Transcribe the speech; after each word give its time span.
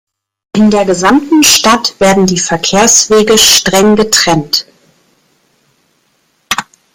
In 0.55 0.71
der 0.71 0.85
gesamten 0.85 1.43
Stadt 1.43 1.99
werden 1.99 2.25
die 2.25 2.39
Verkehrswege 2.39 3.37
streng 3.37 3.95
getrennt. 3.95 4.65